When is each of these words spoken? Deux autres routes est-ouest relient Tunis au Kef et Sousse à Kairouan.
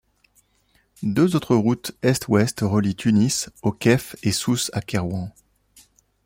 Deux 1.03 1.35
autres 1.35 1.55
routes 1.55 1.91
est-ouest 2.01 2.61
relient 2.61 2.95
Tunis 2.95 3.51
au 3.61 3.71
Kef 3.71 4.15
et 4.23 4.31
Sousse 4.31 4.71
à 4.73 4.81
Kairouan. 4.81 5.29